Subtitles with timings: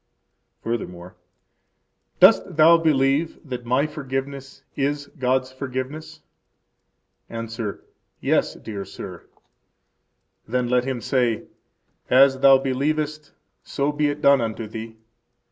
[0.63, 1.15] Furthermore:
[2.19, 6.21] Dost thou believe that my forgiveness is God's forgiveness?
[7.29, 7.83] –Answer:
[8.19, 9.27] Yes, dear sir.
[10.47, 11.43] Then let him say:
[12.09, 14.97] As thou believest, so be it done unto thee.